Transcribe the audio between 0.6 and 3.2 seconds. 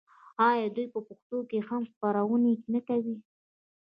دوی په پښتو هم خپرونې نه کوي؟